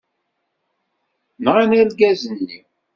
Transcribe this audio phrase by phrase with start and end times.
[1.43, 2.57] Nɣan argaz-nni.